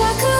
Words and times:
着 0.00 0.39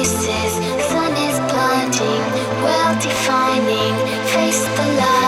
faces, 0.00 0.54
sun 0.88 1.12
is 1.28 1.38
blinding, 1.50 2.22
well 2.64 2.94
defining, 3.00 3.94
face 4.28 4.62
the 4.64 4.86
light. 4.96 5.19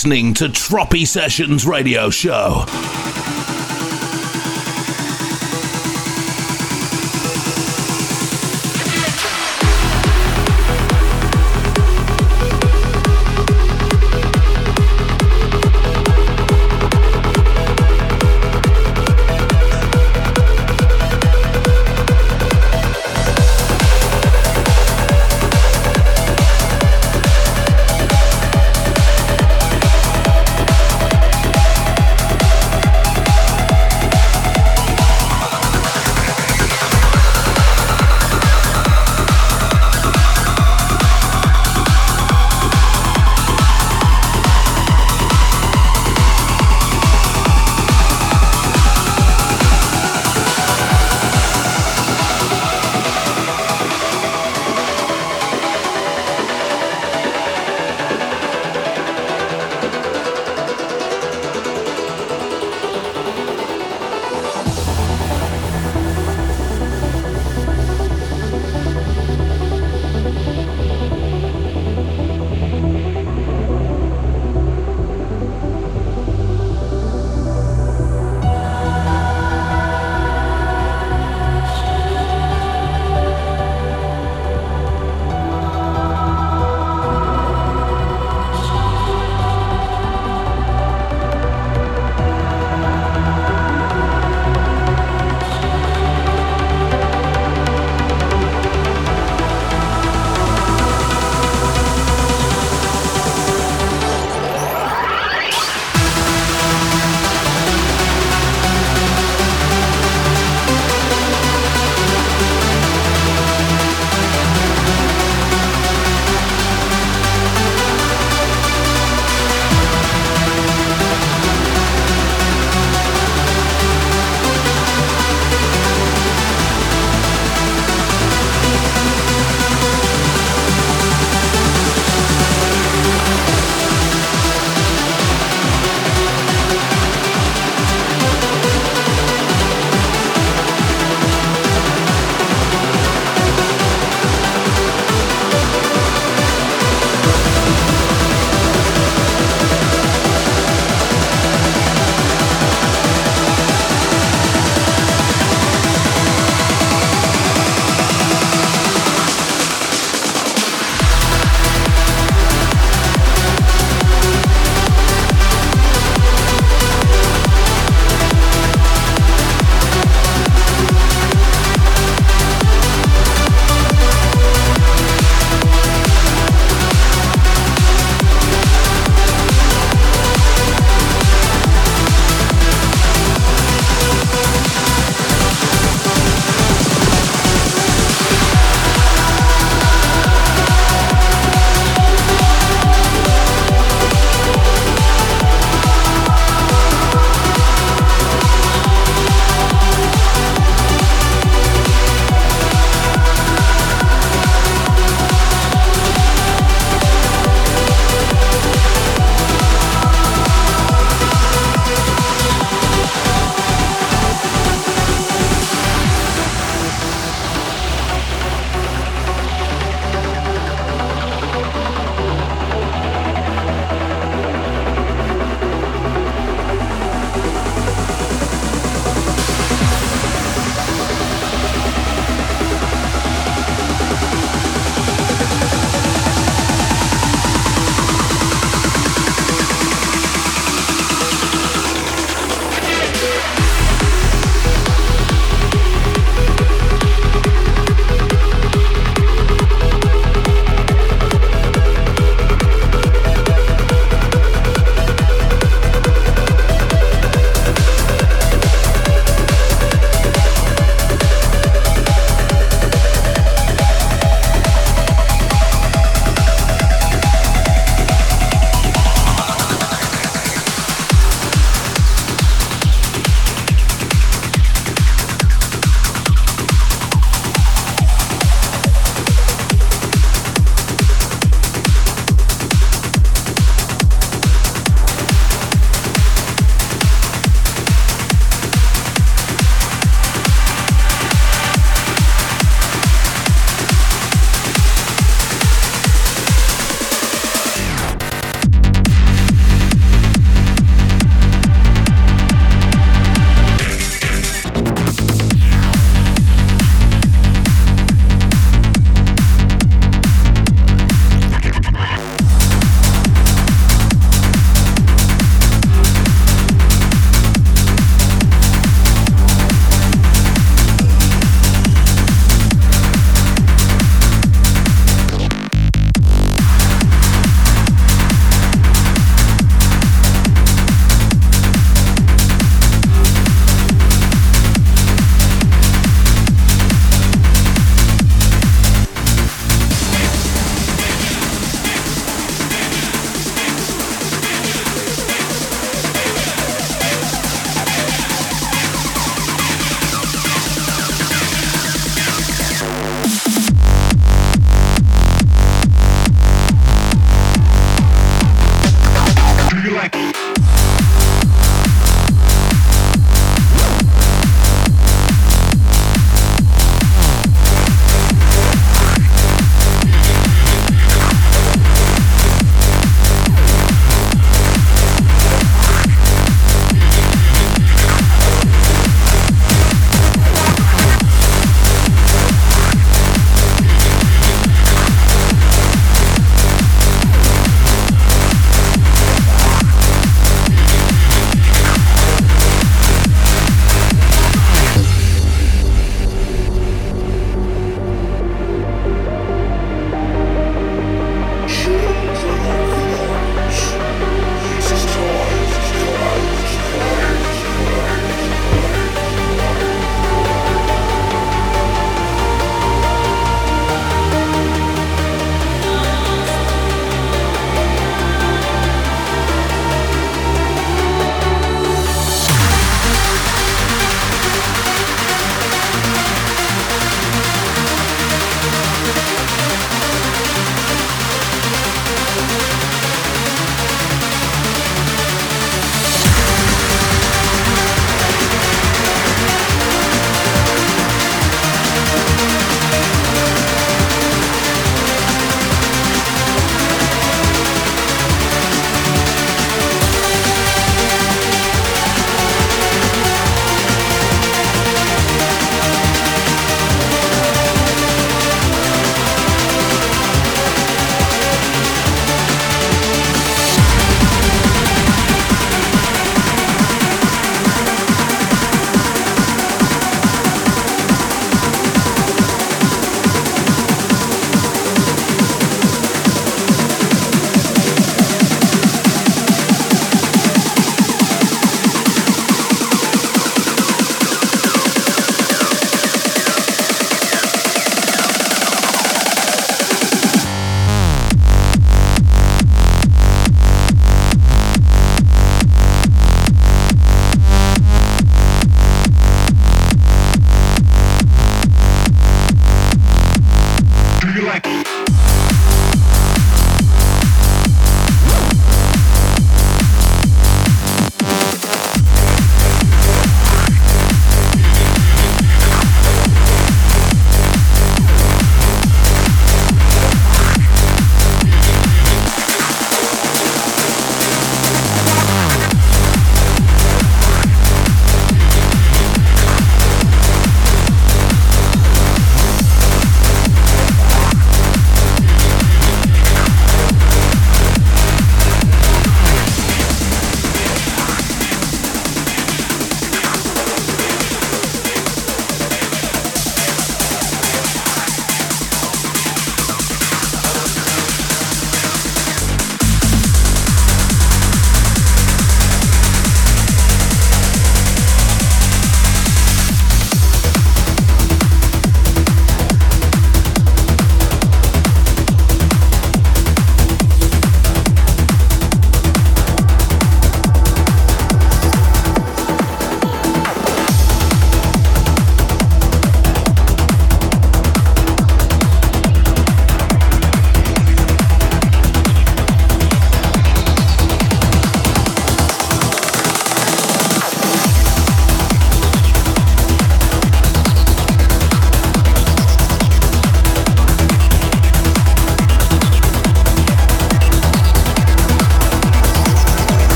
Listening 0.00 0.32
to 0.32 0.48
Tropi 0.48 1.06
Sessions 1.06 1.66
Radio 1.66 2.08
Show. 2.08 2.64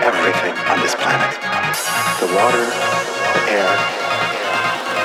Everything 0.00 0.56
on 0.72 0.80
this 0.80 0.94
planet. 0.96 1.36
The 2.22 2.32
water, 2.32 2.64
the 2.64 3.42
air, 3.52 3.72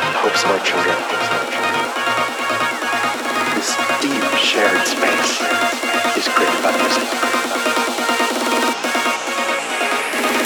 the 0.08 0.20
hopes 0.24 0.44
of 0.48 0.56
our 0.56 0.64
children. 0.64 0.96
This 3.58 3.76
deep 4.00 4.24
shared 4.40 4.80
space 4.88 5.44
is 6.16 6.28
created 6.32 6.62
by 6.64 6.72
music. 6.80 7.08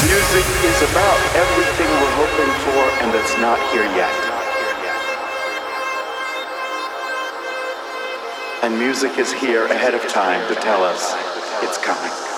Music 0.09 0.47
is 0.65 0.79
about 0.89 1.19
everything 1.37 1.89
we're 2.01 2.17
hoping 2.17 2.51
for 2.65 2.83
and 3.05 3.13
that's 3.13 3.37
not 3.37 3.59
here 3.71 3.85
yet. 3.93 4.15
And 8.63 8.77
music 8.77 9.17
is 9.17 9.33
here 9.33 9.65
ahead 9.65 9.95
of 9.95 10.07
time 10.07 10.47
to 10.47 10.55
tell 10.55 10.83
us 10.83 11.15
it's 11.63 11.77
coming. 11.77 12.30